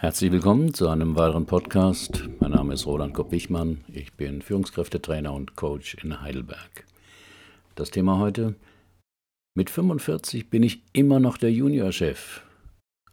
[0.00, 2.26] Herzlich willkommen zu einem weiteren Podcast.
[2.40, 3.84] Mein Name ist Roland Kopp-Wichmann.
[3.92, 6.86] Ich bin Führungskräftetrainer und Coach in Heidelberg.
[7.74, 8.54] Das Thema heute:
[9.54, 12.42] Mit 45 bin ich immer noch der Juniorchef,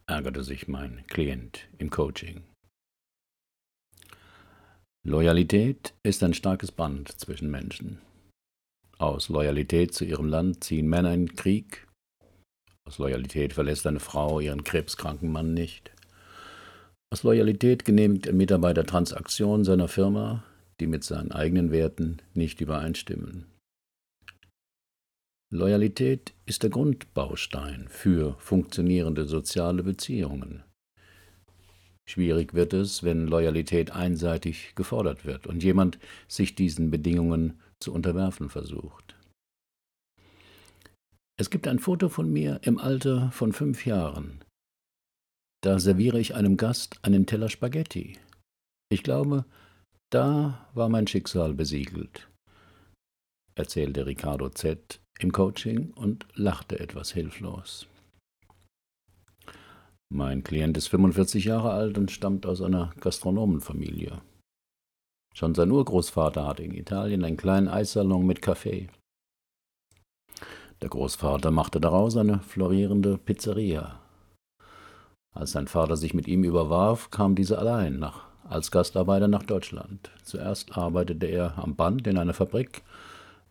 [0.05, 2.43] ärgerte sich mein Klient im Coaching.
[5.05, 7.99] Loyalität ist ein starkes Band zwischen Menschen.
[8.97, 11.85] Aus Loyalität zu ihrem Land ziehen Männer in Krieg.
[12.87, 15.91] Aus Loyalität verlässt eine Frau ihren krebskranken Mann nicht.
[17.09, 20.43] Aus Loyalität genehmigt ein Mitarbeiter Transaktionen seiner Firma,
[20.79, 23.45] die mit seinen eigenen Werten nicht übereinstimmen.
[25.49, 30.63] Loyalität ist der Grundbaustein für funktionierende soziale Beziehungen.
[32.09, 38.49] Schwierig wird es, wenn Loyalität einseitig gefordert wird und jemand sich diesen Bedingungen zu unterwerfen
[38.49, 39.15] versucht.
[41.39, 44.41] Es gibt ein Foto von mir im Alter von fünf Jahren,
[45.67, 48.17] da serviere ich einem Gast einen Teller Spaghetti.
[48.89, 49.43] Ich glaube,
[50.09, 52.29] da war mein Schicksal besiegelt,
[53.53, 55.01] erzählte Ricardo Z.
[55.19, 57.85] im Coaching und lachte etwas hilflos.
[60.09, 64.21] Mein Klient ist 45 Jahre alt und stammt aus einer Gastronomenfamilie.
[65.35, 68.87] Schon sein Urgroßvater hatte in Italien einen kleinen Eissalon mit Kaffee.
[70.81, 74.06] Der Großvater machte daraus eine florierende Pizzeria.
[75.37, 80.09] Als sein Vater sich mit ihm überwarf, kam dieser allein nach, als Gastarbeiter nach Deutschland.
[80.23, 82.81] Zuerst arbeitete er am Band in einer Fabrik,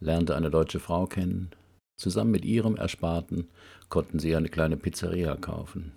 [0.00, 1.52] lernte eine deutsche Frau kennen.
[1.96, 3.46] Zusammen mit ihrem Ersparten
[3.88, 5.92] konnten sie eine kleine Pizzeria kaufen.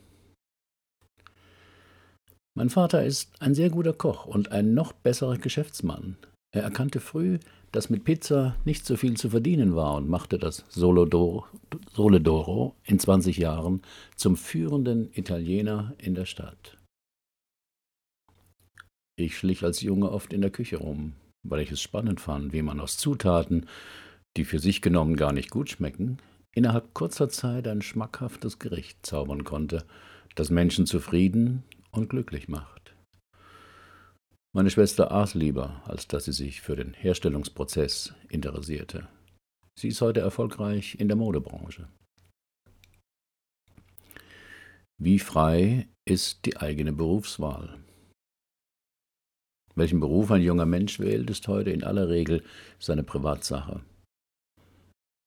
[2.55, 6.17] Mein Vater ist ein sehr guter Koch und ein noch besserer Geschäftsmann.
[6.51, 7.39] Er erkannte früh,
[7.71, 11.45] dass mit Pizza nicht so viel zu verdienen war und machte das Soledoro
[12.83, 13.81] in 20 Jahren
[14.15, 16.77] zum führenden Italiener in der Stadt.
[19.17, 22.61] Ich schlich als Junge oft in der Küche rum, weil ich es spannend fand, wie
[22.61, 23.65] man aus Zutaten,
[24.37, 26.19] die für sich genommen gar nicht gut schmecken,
[26.53, 29.83] innerhalb kurzer Zeit ein schmackhaftes Gericht zaubern konnte,
[30.35, 32.78] das Menschen zufrieden und glücklich macht.
[34.51, 39.07] Meine Schwester aß lieber, als dass sie sich für den Herstellungsprozess interessierte.
[39.77, 41.87] Sie ist heute erfolgreich in der Modebranche.
[44.97, 47.77] Wie frei ist die eigene Berufswahl?
[49.75, 52.43] Welchen Beruf ein junger Mensch wählt, ist heute in aller Regel
[52.79, 53.81] seine Privatsache.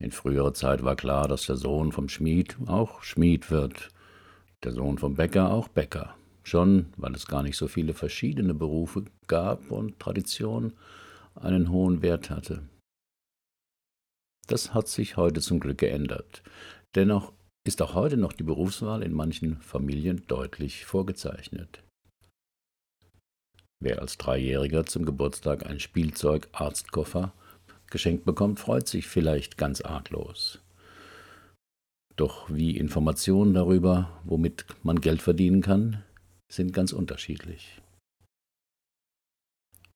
[0.01, 3.89] In früherer Zeit war klar, dass der Sohn vom Schmied auch Schmied wird,
[4.65, 6.17] der Sohn vom Bäcker auch Bäcker.
[6.43, 10.73] Schon, weil es gar nicht so viele verschiedene Berufe gab und Tradition
[11.35, 12.63] einen hohen Wert hatte.
[14.49, 16.43] Das hat sich heute zum Glück geändert.
[16.95, 17.33] Dennoch
[17.65, 21.83] ist auch heute noch die Berufswahl in manchen Familien deutlich vorgezeichnet.
[23.81, 27.33] Wer als Dreijähriger zum Geburtstag ein Spielzeug-Arztkoffer
[27.91, 30.61] geschenkt bekommt, freut sich vielleicht ganz arglos.
[32.17, 36.03] Doch wie Informationen darüber, womit man Geld verdienen kann,
[36.53, 37.81] sind ganz unterschiedlich.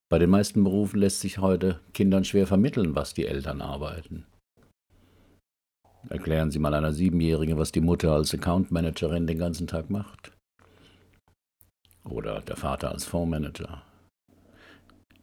[0.09, 4.25] Bei den meisten Berufen lässt sich heute Kindern schwer vermitteln, was die Eltern arbeiten.
[6.09, 10.33] Erklären Sie mal einer Siebenjährigen, was die Mutter als Accountmanagerin den ganzen Tag macht.
[12.05, 13.83] Oder der Vater als Fondsmanager.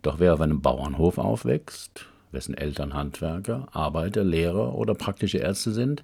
[0.01, 6.01] Doch wer auf einem Bauernhof aufwächst, wessen Eltern Handwerker, Arbeiter, Lehrer oder praktische Ärzte sind,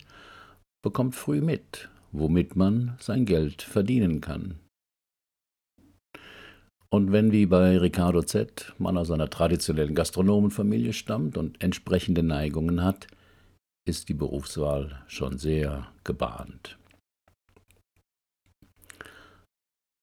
[0.81, 4.57] bekommt früh mit, womit man sein Geld verdienen kann.
[6.91, 8.73] Und wenn wie bei Ricardo Z.
[8.79, 13.07] man aus einer traditionellen Gastronomenfamilie stammt und entsprechende Neigungen hat,
[13.87, 16.77] ist die Berufswahl schon sehr gebahnt.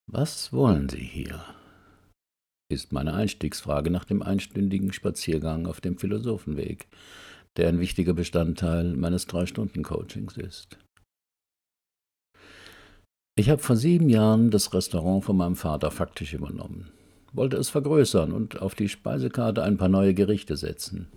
[0.08, 1.44] Was wollen Sie hier?
[2.68, 6.88] ist meine Einstiegsfrage nach dem einstündigen Spaziergang auf dem Philosophenweg,
[7.56, 10.78] der ein wichtiger Bestandteil meines Drei-Stunden-Coachings ist.
[13.38, 16.90] Ich habe vor sieben Jahren das Restaurant von meinem Vater faktisch übernommen,
[17.34, 21.08] wollte es vergrößern und auf die Speisekarte ein paar neue Gerichte setzen.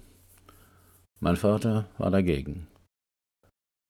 [1.21, 2.67] Mein Vater war dagegen.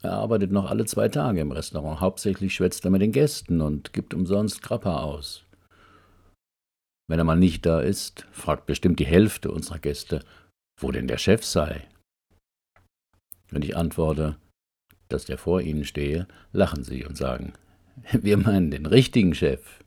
[0.04, 3.94] Er arbeitet noch alle zwei Tage im Restaurant, hauptsächlich schwätzt er mit den Gästen und
[3.94, 5.44] gibt umsonst Grappa aus.
[7.08, 10.24] Wenn er mal nicht da ist, fragt bestimmt die Hälfte unserer Gäste,
[10.80, 11.88] wo denn der Chef sei.
[13.50, 14.38] Wenn ich antworte,
[15.08, 17.54] dass der vor ihnen stehe, lachen sie und sagen,
[18.22, 19.84] Wir meinen den richtigen Chef.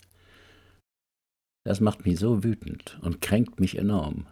[1.65, 4.27] Das macht mich so wütend und kränkt mich enorm.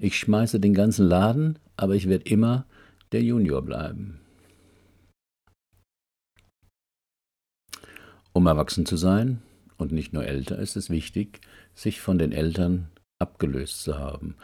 [0.00, 2.66] Ich schmeiße den ganzen Laden, aber ich werde immer
[3.12, 4.20] der Junior bleiben.
[8.32, 9.42] Um erwachsen zu sein
[9.76, 11.40] und nicht nur älter, ist es wichtig,
[11.74, 12.88] sich von den Eltern
[13.18, 14.36] abgelöst zu haben.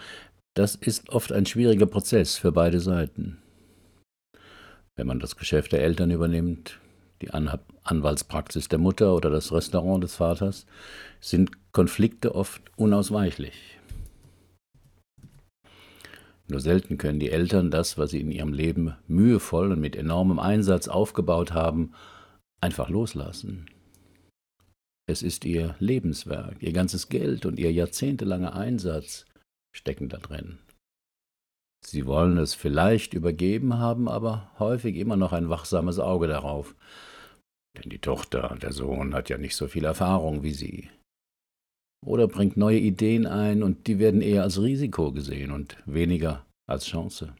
[0.54, 3.38] Das ist oft ein schwieriger Prozess für beide Seiten.
[4.96, 6.80] Wenn man das Geschäft der Eltern übernimmt,
[7.22, 10.66] die Anwaltspraxis der Mutter oder das Restaurant des Vaters,
[11.20, 13.78] sind Konflikte oft unausweichlich.
[16.48, 20.38] Nur selten können die Eltern das, was sie in ihrem Leben mühevoll und mit enormem
[20.38, 21.92] Einsatz aufgebaut haben,
[22.60, 23.66] einfach loslassen.
[25.08, 29.24] Es ist ihr Lebenswerk, ihr ganzes Geld und ihr jahrzehntelanger Einsatz
[29.72, 30.58] stecken da drin.
[31.88, 36.74] Sie wollen es vielleicht übergeben, haben aber häufig immer noch ein wachsames Auge darauf.
[37.76, 40.90] Denn die Tochter, der Sohn hat ja nicht so viel Erfahrung wie sie.
[42.04, 46.86] Oder bringt neue Ideen ein und die werden eher als Risiko gesehen und weniger als
[46.86, 47.36] Chance.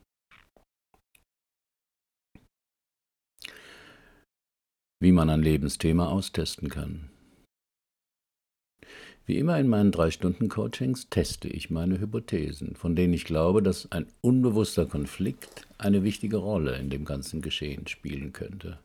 [5.01, 7.11] Wie man ein Lebensthema austesten kann.
[9.27, 14.07] Wie immer in meinen drei-Stunden-Coachings teste ich meine Hypothesen, von denen ich glaube, dass ein
[14.21, 18.79] unbewusster Konflikt eine wichtige Rolle in dem ganzen Geschehen spielen könnte.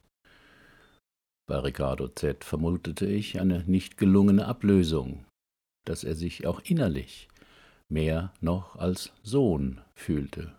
[1.48, 5.26] Bei Ricardo Z vermutete ich eine nicht gelungene Ablösung,
[5.86, 7.28] dass er sich auch innerlich
[7.88, 10.56] mehr noch als Sohn fühlte.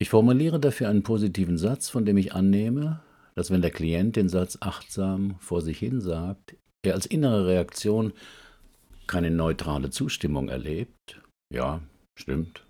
[0.00, 3.00] Ich formuliere dafür einen positiven Satz, von dem ich annehme,
[3.36, 8.12] dass wenn der Klient den Satz achtsam vor sich hin sagt, er als innere Reaktion
[9.06, 11.20] keine neutrale Zustimmung erlebt,
[11.52, 11.82] ja,
[12.18, 12.66] stimmt,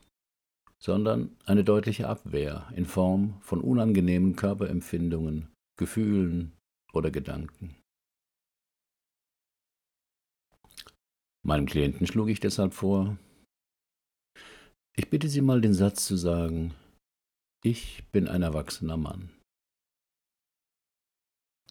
[0.83, 5.49] sondern eine deutliche Abwehr in Form von unangenehmen Körperempfindungen,
[5.79, 6.53] Gefühlen
[6.93, 7.77] oder Gedanken.
[11.43, 13.17] Meinem Klienten schlug ich deshalb vor,
[14.97, 16.75] ich bitte Sie mal den Satz zu sagen,
[17.63, 19.31] ich bin ein erwachsener Mann.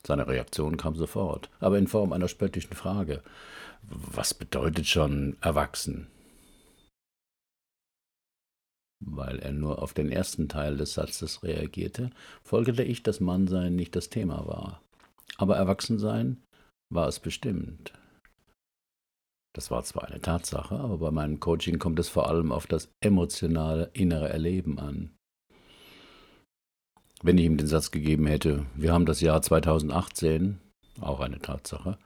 [0.10, 3.22] Seine Reaktion kam sofort, aber in Form einer spöttischen Frage.
[3.84, 6.08] Was bedeutet schon erwachsen?
[9.06, 12.10] Weil er nur auf den ersten Teil des Satzes reagierte,
[12.44, 14.82] folgerte ich, dass Mannsein nicht das Thema war.
[15.38, 16.42] Aber Erwachsensein
[16.92, 17.94] war es bestimmt.
[19.54, 22.90] Das war zwar eine Tatsache, aber bei meinem Coaching kommt es vor allem auf das
[23.00, 25.19] emotionale innere Erleben an.
[27.22, 30.60] Wenn ich ihm den Satz gegeben hätte, wir haben das Jahr 2018,
[31.02, 31.98] auch eine Tatsache,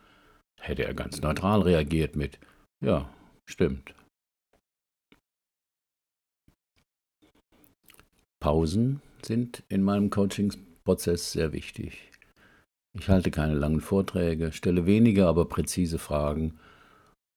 [0.60, 2.40] hätte er ganz neutral reagiert mit,
[2.84, 3.08] ja,
[3.46, 3.94] stimmt.
[8.40, 12.12] Pausen sind in meinem Coachingsprozess sehr wichtig.
[12.98, 16.60] Ich halte keine langen Vorträge, stelle wenige, aber präzise Fragen,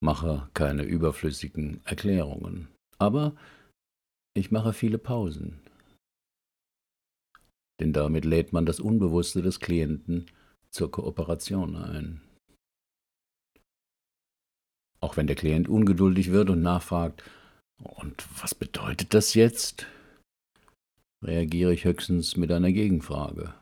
[0.03, 2.69] mache keine überflüssigen Erklärungen.
[2.99, 3.37] Aber
[4.35, 5.61] ich mache viele Pausen
[7.81, 10.27] denn damit lädt man das Unbewusste des Klienten
[10.71, 12.21] zur Kooperation ein.
[15.01, 17.23] Auch wenn der Klient ungeduldig wird und nachfragt,
[17.79, 19.87] und was bedeutet das jetzt?
[21.23, 23.55] reagiere ich höchstens mit einer Gegenfrage.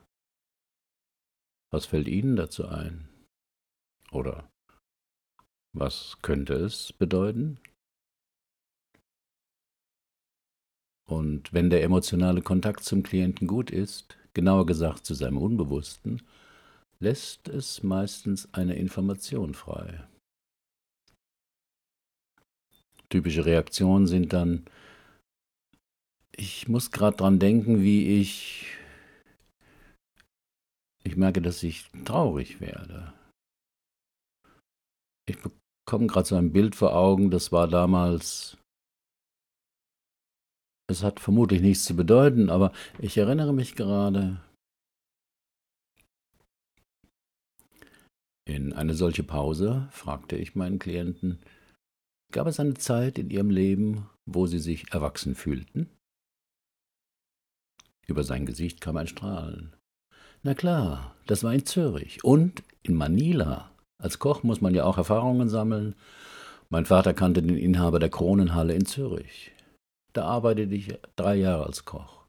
[1.72, 3.08] Was fällt Ihnen dazu ein?
[4.12, 4.48] Oder
[5.72, 7.58] was könnte es bedeuten?
[11.14, 16.22] Und wenn der emotionale Kontakt zum Klienten gut ist, genauer gesagt zu seinem Unbewussten,
[16.98, 20.02] lässt es meistens eine Information frei.
[23.10, 24.64] Typische Reaktionen sind dann,
[26.34, 28.66] ich muss gerade dran denken, wie ich,
[31.04, 33.12] ich merke, dass ich traurig werde.
[35.26, 38.58] Ich bekomme gerade so ein Bild vor Augen, das war damals
[40.86, 44.40] es hat vermutlich nichts zu bedeuten, aber ich erinnere mich gerade,
[48.46, 51.38] in eine solche Pause fragte ich meinen Klienten,
[52.30, 55.88] gab es eine Zeit in ihrem Leben, wo sie sich erwachsen fühlten?
[58.06, 59.72] Über sein Gesicht kam ein Strahlen.
[60.42, 63.70] Na klar, das war in Zürich und in Manila.
[63.98, 65.94] Als Koch muss man ja auch Erfahrungen sammeln.
[66.68, 69.53] Mein Vater kannte den Inhaber der Kronenhalle in Zürich.
[70.14, 72.24] Da arbeitete ich drei Jahre als Koch.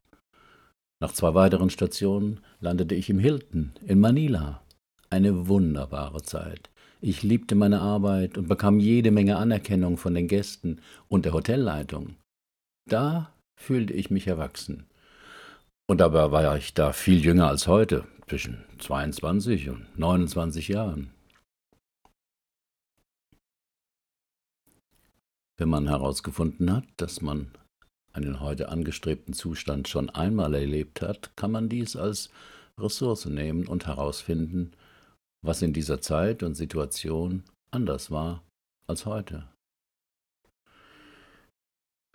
[1.00, 4.62] Nach zwei weiteren Stationen landete ich im Hilton in Manila.
[5.08, 6.68] Eine wunderbare Zeit.
[7.00, 12.16] Ich liebte meine Arbeit und bekam jede Menge Anerkennung von den Gästen und der Hotelleitung.
[12.88, 14.86] Da fühlte ich mich erwachsen.
[15.86, 21.12] Und dabei war ich da viel jünger als heute, zwischen 22 und 29 Jahren.
[25.56, 27.52] Wenn man herausgefunden hat, dass man
[28.16, 32.30] einen heute angestrebten Zustand schon einmal erlebt hat, kann man dies als
[32.78, 34.72] Ressource nehmen und herausfinden,
[35.42, 38.42] was in dieser Zeit und Situation anders war
[38.86, 39.46] als heute.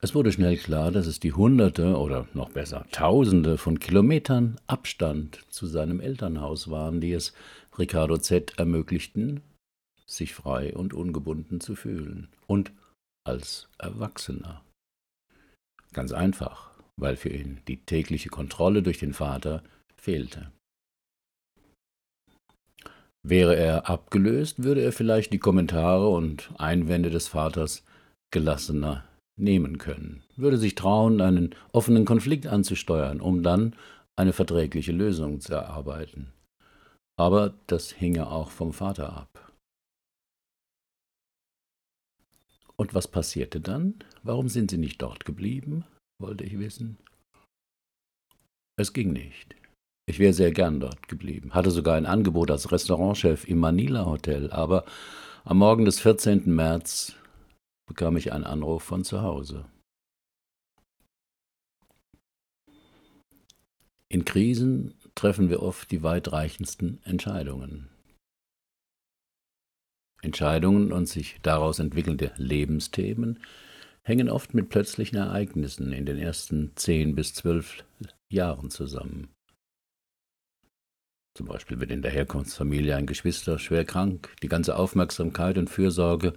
[0.04, 5.46] Es wurde schnell klar, dass es die Hunderte oder noch besser Tausende von Kilometern Abstand
[5.50, 7.34] zu seinem Elternhaus waren, die es
[7.78, 9.42] Ricardo Z ermöglichten,
[10.08, 12.72] sich frei und ungebunden zu fühlen und
[13.24, 14.64] als Erwachsener.
[15.94, 19.64] Ganz einfach, weil für ihn die tägliche Kontrolle durch den Vater
[19.96, 20.52] fehlte.
[23.24, 27.84] Wäre er abgelöst, würde er vielleicht die Kommentare und Einwände des Vaters
[28.32, 29.04] gelassener
[29.38, 33.76] nehmen können, würde sich trauen, einen offenen Konflikt anzusteuern, um dann
[34.16, 36.32] eine verträgliche Lösung zu erarbeiten.
[37.20, 39.52] Aber das hinge auch vom Vater ab.
[42.76, 44.04] Und was passierte dann?
[44.24, 45.86] Warum sind Sie nicht dort geblieben?
[46.20, 46.98] wollte ich wissen.
[48.78, 49.56] Es ging nicht.
[50.06, 54.52] Ich wäre sehr gern dort geblieben, hatte sogar ein Angebot als Restaurantchef im Manila Hotel,
[54.52, 54.86] aber
[55.44, 56.54] am Morgen des 14.
[56.54, 57.16] März
[57.88, 59.66] bekam ich einen Anruf von zu Hause.
[64.10, 67.90] In Krisen treffen wir oft die weitreichendsten Entscheidungen.
[70.22, 73.40] Entscheidungen und sich daraus entwickelnde Lebensthemen
[74.04, 77.84] hängen oft mit plötzlichen Ereignissen in den ersten zehn bis zwölf
[78.32, 79.30] Jahren zusammen.
[81.36, 86.34] Zum Beispiel wird in der Herkunftsfamilie ein Geschwister schwer krank, die ganze Aufmerksamkeit und Fürsorge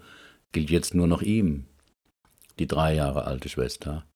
[0.53, 1.67] gilt jetzt nur noch ihm,
[2.59, 4.07] die drei Jahre alte Schwester.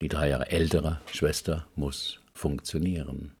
[0.00, 3.34] Die drei Jahre ältere Schwester muss funktionieren.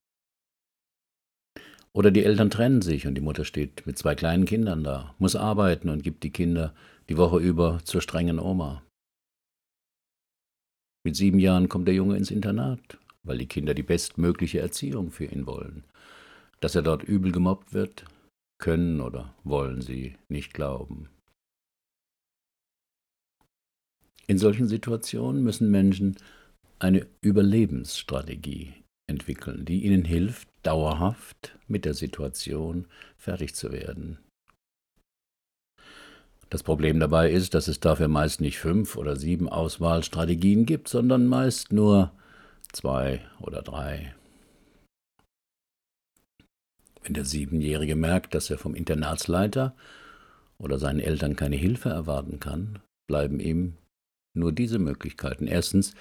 [1.92, 5.36] Oder die Eltern trennen sich und die Mutter steht mit zwei kleinen Kindern da, muss
[5.36, 6.74] arbeiten und gibt die Kinder
[7.10, 8.86] die Woche über zur strengen Oma.
[11.04, 15.24] Mit sieben Jahren kommt der Junge ins Internat, weil die Kinder die bestmögliche Erziehung für
[15.24, 15.82] ihn wollen.
[16.60, 18.04] Dass er dort übel gemobbt wird,
[18.62, 21.08] können oder wollen sie nicht glauben.
[24.28, 26.16] In solchen Situationen müssen Menschen
[26.78, 28.72] eine Überlebensstrategie
[29.08, 32.86] entwickeln, die ihnen hilft, dauerhaft mit der Situation
[33.16, 34.18] fertig zu werden.
[36.50, 41.26] Das Problem dabei ist, dass es dafür meist nicht fünf oder sieben Auswahlstrategien gibt, sondern
[41.26, 42.12] meist nur
[42.72, 44.14] zwei oder drei.
[47.02, 49.74] Wenn der Siebenjährige merkt, dass er vom Internatsleiter
[50.58, 53.76] oder seinen Eltern keine Hilfe erwarten kann, bleiben ihm
[54.36, 55.46] nur diese Möglichkeiten.
[55.46, 55.94] Erstens,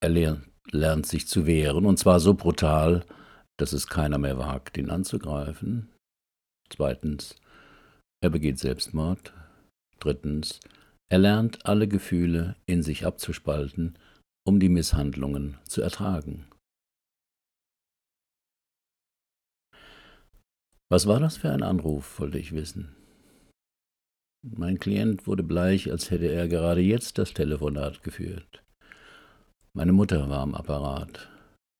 [0.00, 0.40] er
[0.72, 3.04] lernt, sich zu wehren, und zwar so brutal,
[3.58, 5.90] dass es keiner mehr wagt, ihn anzugreifen.
[6.68, 7.36] Zweitens,
[8.22, 9.32] er begeht Selbstmord.
[10.00, 10.60] Drittens,
[11.08, 13.98] er lernt alle Gefühle in sich abzuspalten,
[14.46, 16.46] um die Misshandlungen zu ertragen.
[20.88, 22.94] Was war das für ein Anruf, wollte ich wissen.
[24.44, 28.62] Mein Klient wurde bleich, als hätte er gerade jetzt das Telefonat geführt.
[29.72, 31.28] Meine Mutter war am Apparat.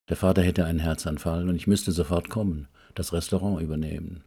[0.08, 4.24] Der Vater hätte einen Herzanfall und ich müsste sofort kommen, das Restaurant übernehmen.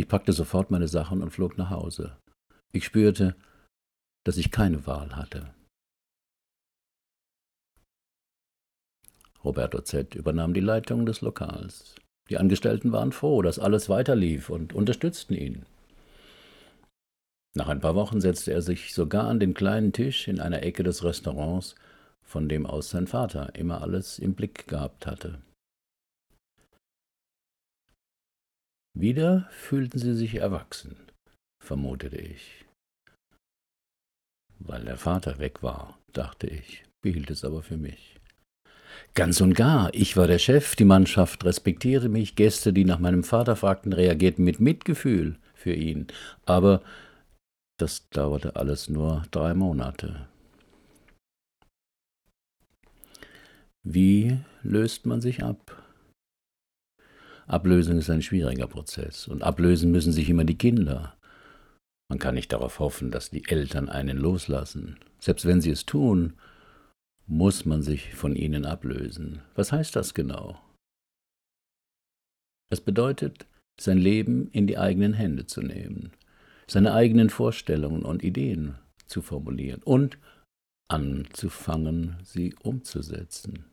[0.00, 2.16] Ich packte sofort meine Sachen und flog nach Hause.
[2.72, 3.36] Ich spürte,
[4.24, 5.52] dass ich keine Wahl hatte.
[9.44, 10.14] Roberto Z.
[10.14, 11.96] übernahm die Leitung des Lokals.
[12.30, 15.66] Die Angestellten waren froh, dass alles weiterlief und unterstützten ihn.
[17.54, 20.82] Nach ein paar Wochen setzte er sich sogar an den kleinen Tisch in einer Ecke
[20.82, 21.74] des Restaurants,
[22.22, 25.42] von dem aus sein Vater immer alles im Blick gehabt hatte.
[28.94, 30.96] Wieder fühlten sie sich erwachsen,
[31.62, 32.64] vermutete ich.
[34.58, 38.16] Weil der Vater weg war, dachte ich, behielt es aber für mich.
[39.14, 43.24] Ganz und gar, ich war der Chef, die Mannschaft respektierte mich, Gäste, die nach meinem
[43.24, 46.08] Vater fragten, reagierten mit Mitgefühl für ihn,
[46.44, 46.82] aber
[47.78, 50.28] das dauerte alles nur drei Monate.
[53.82, 55.79] Wie löst man sich ab?
[57.50, 61.16] Ablösung ist ein schwieriger Prozess und ablösen müssen sich immer die Kinder.
[62.08, 64.98] Man kann nicht darauf hoffen, dass die Eltern einen loslassen.
[65.18, 66.34] Selbst wenn sie es tun,
[67.26, 69.42] muss man sich von ihnen ablösen.
[69.56, 70.60] Was heißt das genau?
[72.72, 73.46] Es bedeutet,
[73.80, 76.12] sein Leben in die eigenen Hände zu nehmen,
[76.68, 78.76] seine eigenen Vorstellungen und Ideen
[79.06, 80.18] zu formulieren und
[80.88, 83.69] anzufangen, sie umzusetzen.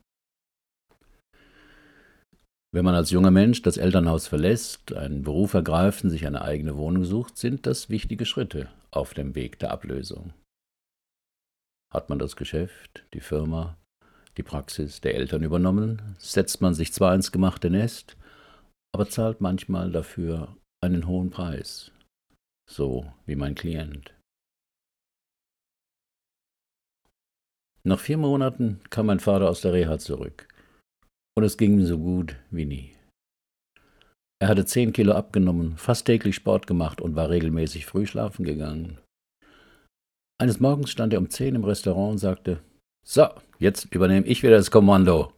[2.74, 6.76] Wenn man als junger Mensch das Elternhaus verlässt, einen Beruf ergreift und sich eine eigene
[6.76, 10.34] Wohnung sucht, sind das wichtige Schritte auf dem Weg der Ablösung.
[11.94, 13.78] Hat man das Geschäft, die Firma,
[14.36, 18.18] die Praxis der Eltern übernommen, setzt man sich zwar ins gemachte Nest,
[18.94, 21.92] aber zahlt manchmal dafür einen hohen Preis,
[22.70, 24.14] so wie mein Klient.
[27.84, 30.50] Nach vier Monaten kam mein Vater aus der Reha zurück
[31.38, 32.96] und es ging ihm so gut wie nie.
[34.42, 38.98] Er hatte zehn Kilo abgenommen, fast täglich Sport gemacht und war regelmäßig früh schlafen gegangen.
[40.42, 42.60] Eines Morgens stand er um zehn im Restaurant und sagte,
[43.06, 43.28] so,
[43.60, 45.32] jetzt übernehme ich wieder das Kommando.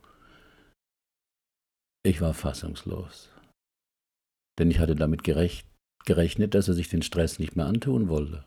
[2.05, 3.29] Ich war fassungslos,
[4.57, 5.67] denn ich hatte damit gerecht,
[6.05, 8.45] gerechnet, dass er sich den Stress nicht mehr antun wollte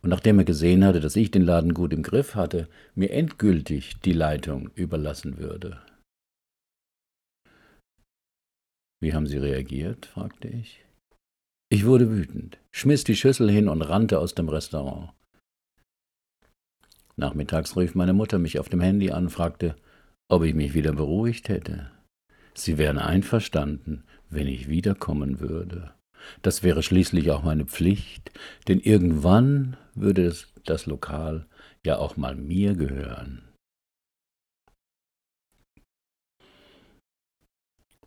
[0.00, 4.00] und nachdem er gesehen hatte, dass ich den Laden gut im Griff hatte, mir endgültig
[4.00, 5.78] die Leitung überlassen würde.
[9.00, 10.06] Wie haben Sie reagiert?
[10.06, 10.84] fragte ich.
[11.68, 15.12] Ich wurde wütend, schmiss die Schüssel hin und rannte aus dem Restaurant.
[17.16, 19.74] Nachmittags rief meine Mutter mich auf dem Handy an fragte,
[20.28, 21.90] ob ich mich wieder beruhigt hätte.
[22.54, 25.92] Sie wären einverstanden, wenn ich wiederkommen würde.
[26.42, 28.32] Das wäre schließlich auch meine Pflicht,
[28.68, 30.34] denn irgendwann würde
[30.64, 31.46] das Lokal
[31.84, 33.45] ja auch mal mir gehören.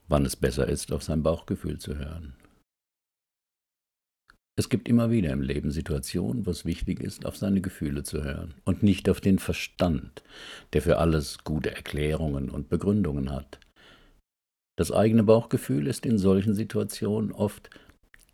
[0.10, 2.36] Wann es besser ist, auf sein Bauchgefühl zu hören.
[4.58, 8.24] Es gibt immer wieder im Leben Situationen, wo es wichtig ist, auf seine Gefühle zu
[8.24, 10.22] hören und nicht auf den Verstand,
[10.74, 13.60] der für alles gute Erklärungen und Begründungen hat.
[14.78, 17.70] Das eigene Bauchgefühl ist in solchen Situationen oft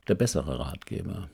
[0.08, 1.30] der bessere Ratgeber.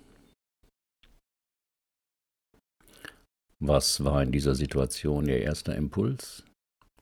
[3.59, 6.43] Was war in dieser Situation Ihr erster Impuls?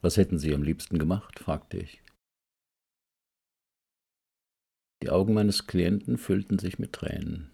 [0.01, 1.39] Was hätten Sie am liebsten gemacht?
[1.39, 2.03] fragte ich.
[5.01, 7.51] Die Augen meines Klienten füllten sich mit Tränen.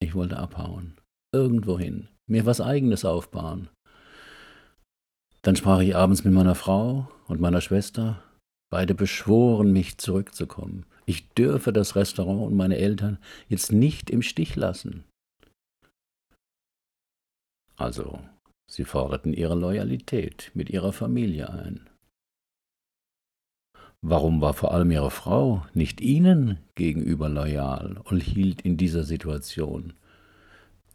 [0.00, 0.98] Ich wollte abhauen,
[1.32, 3.68] irgendwohin, mir was eigenes aufbauen.
[5.42, 8.22] Dann sprach ich abends mit meiner Frau und meiner Schwester.
[8.70, 10.86] Beide beschworen mich zurückzukommen.
[11.04, 13.18] Ich dürfe das Restaurant und meine Eltern
[13.48, 15.04] jetzt nicht im Stich lassen.
[17.76, 18.20] Also,
[18.70, 21.88] sie forderten ihre Loyalität mit ihrer Familie ein.
[24.04, 29.92] Warum war vor allem ihre Frau nicht ihnen gegenüber loyal und hielt in dieser Situation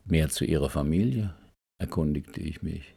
[0.06, 1.34] mehr zu ihrer Familie?
[1.80, 2.96] erkundigte ich mich.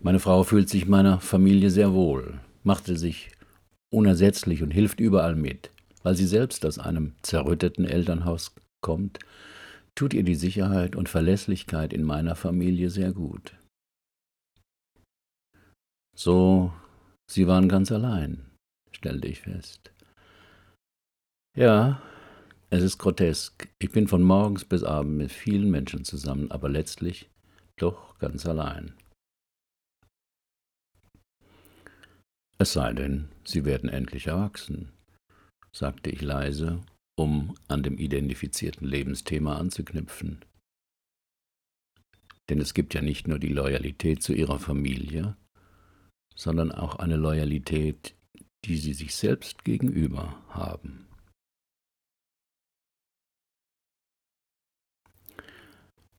[0.00, 3.30] Meine Frau fühlt sich meiner Familie sehr wohl, machte sich
[3.92, 5.70] unersetzlich und hilft überall mit.
[6.02, 9.18] Weil sie selbst aus einem zerrütteten Elternhaus kommt,
[9.96, 13.56] tut ihr die Sicherheit und Verlässlichkeit in meiner Familie sehr gut.
[16.14, 16.72] So,
[17.30, 18.44] sie waren ganz allein,
[18.92, 19.90] stellte ich fest.
[21.56, 22.02] Ja,
[22.68, 23.68] es ist grotesk.
[23.78, 27.30] Ich bin von morgens bis abends mit vielen Menschen zusammen, aber letztlich
[27.78, 28.94] doch ganz allein.
[32.58, 34.90] Es sei denn, Sie werden endlich erwachsen,
[35.72, 36.80] sagte ich leise,
[37.18, 40.44] um an dem identifizierten Lebensthema anzuknüpfen.
[42.48, 45.36] Denn es gibt ja nicht nur die Loyalität zu Ihrer Familie,
[46.36, 48.14] sondern auch eine Loyalität,
[48.64, 51.08] die Sie sich selbst gegenüber haben.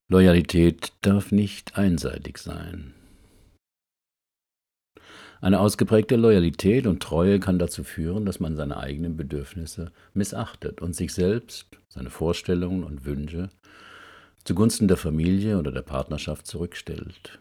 [0.10, 2.94] Loyalität darf nicht einseitig sein.
[5.40, 10.96] Eine ausgeprägte Loyalität und Treue kann dazu führen, dass man seine eigenen Bedürfnisse missachtet und
[10.96, 13.50] sich selbst, seine Vorstellungen und Wünsche
[14.46, 17.38] zugunsten der Familie oder der Partnerschaft zurückstellt.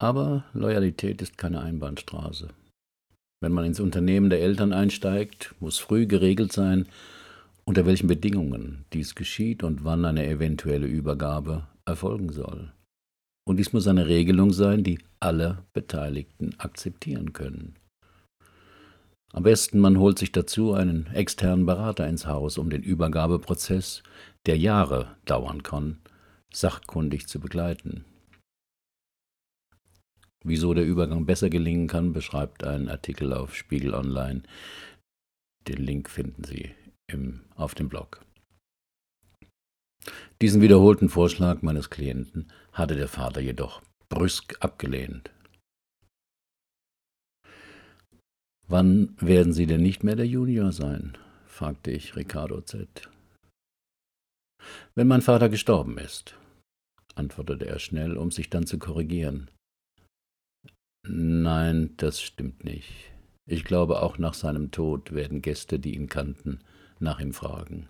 [0.00, 2.48] Aber Loyalität ist keine Einbahnstraße.
[3.40, 6.86] Wenn man ins Unternehmen der Eltern einsteigt, muss früh geregelt sein,
[7.64, 12.72] unter welchen Bedingungen dies geschieht und wann eine eventuelle Übergabe erfolgen soll.
[13.46, 17.76] Und dies muss eine Regelung sein, die alle Beteiligten akzeptieren können.
[19.32, 24.02] Am besten man holt sich dazu einen externen Berater ins Haus, um den Übergabeprozess,
[24.46, 25.98] der Jahre dauern kann,
[26.52, 28.04] sachkundig zu begleiten.
[30.44, 34.42] Wieso der Übergang besser gelingen kann, beschreibt ein Artikel auf Spiegel Online.
[35.66, 36.74] Den Link finden Sie
[37.10, 38.24] im, auf dem Blog.
[40.40, 45.30] Diesen wiederholten Vorschlag meines Klienten hatte der Vater jedoch brüsk abgelehnt.
[48.68, 51.16] Wann werden Sie denn nicht mehr der Junior sein?
[51.46, 53.10] fragte ich Ricardo Z.
[54.94, 56.36] Wenn mein Vater gestorben ist,
[57.14, 59.50] antwortete er schnell, um sich dann zu korrigieren.
[61.08, 62.92] Nein, das stimmt nicht.
[63.46, 66.60] Ich glaube, auch nach seinem Tod werden Gäste, die ihn kannten,
[67.00, 67.88] nach ihm fragen.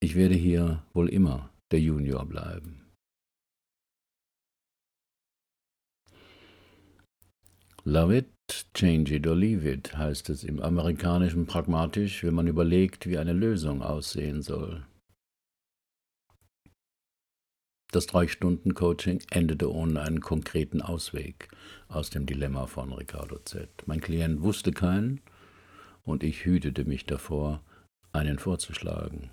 [0.00, 2.82] Ich werde hier wohl immer der Junior bleiben.
[7.84, 8.28] Love It
[8.74, 13.32] change it or leave it, heißt es im amerikanischen pragmatisch, wenn man überlegt, wie eine
[13.32, 14.86] Lösung aussehen soll.
[17.92, 21.48] Das Drei-Stunden-Coaching endete ohne einen konkreten Ausweg
[21.88, 23.68] aus dem Dilemma von Ricardo Z.
[23.84, 25.20] Mein Klient wusste keinen
[26.02, 27.62] und ich hütete mich davor,
[28.10, 29.30] einen vorzuschlagen.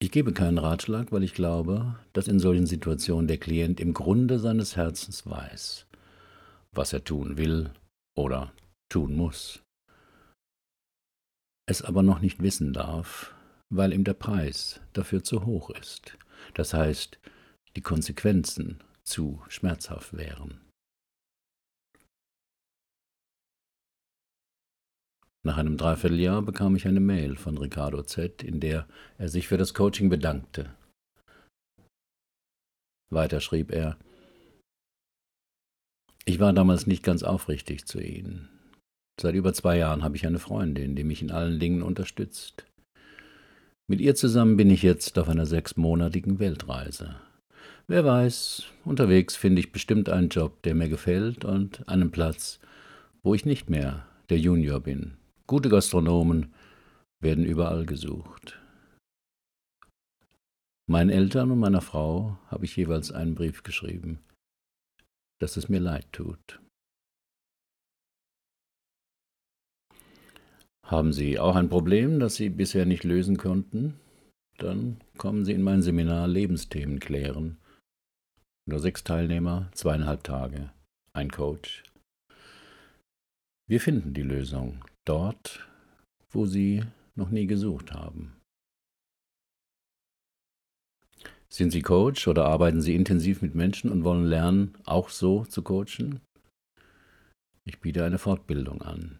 [0.00, 4.40] Ich gebe keinen Ratschlag, weil ich glaube, dass in solchen Situationen der Klient im Grunde
[4.40, 5.86] seines Herzens weiß,
[6.72, 7.70] was er tun will
[8.16, 8.52] oder
[8.88, 9.62] tun muss,
[11.66, 13.33] es aber noch nicht wissen darf,
[13.76, 16.16] weil ihm der Preis dafür zu hoch ist.
[16.54, 17.18] Das heißt,
[17.76, 20.60] die Konsequenzen zu schmerzhaft wären.
[25.46, 29.58] Nach einem Dreivierteljahr bekam ich eine Mail von Ricardo Z., in der er sich für
[29.58, 30.74] das Coaching bedankte.
[33.10, 33.98] Weiter schrieb er,
[36.24, 38.48] ich war damals nicht ganz aufrichtig zu Ihnen.
[39.20, 42.64] Seit über zwei Jahren habe ich eine Freundin, die mich in allen Dingen unterstützt.
[43.86, 47.16] Mit ihr zusammen bin ich jetzt auf einer sechsmonatigen Weltreise.
[47.86, 52.60] Wer weiß, unterwegs finde ich bestimmt einen Job, der mir gefällt und einen Platz,
[53.22, 55.18] wo ich nicht mehr der Junior bin.
[55.46, 56.54] Gute Gastronomen
[57.20, 58.58] werden überall gesucht.
[60.86, 64.20] Meinen Eltern und meiner Frau habe ich jeweils einen Brief geschrieben,
[65.40, 66.58] dass es mir leid tut.
[70.84, 73.98] Haben Sie auch ein Problem, das Sie bisher nicht lösen konnten?
[74.58, 77.56] Dann kommen Sie in mein Seminar Lebensthemen klären.
[78.66, 80.72] Nur sechs Teilnehmer, zweieinhalb Tage,
[81.14, 81.82] ein Coach.
[83.66, 85.66] Wir finden die Lösung dort,
[86.30, 88.36] wo Sie noch nie gesucht haben.
[91.48, 95.62] Sind Sie Coach oder arbeiten Sie intensiv mit Menschen und wollen lernen, auch so zu
[95.62, 96.20] coachen?
[97.64, 99.18] Ich biete eine Fortbildung an.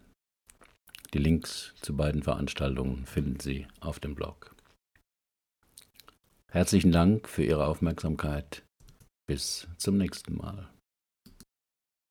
[1.15, 4.53] Die Links zu beiden Veranstaltungen finden Sie auf dem Blog.
[6.51, 8.65] Herzlichen Dank für Ihre Aufmerksamkeit.
[9.25, 10.67] Bis zum nächsten Mal.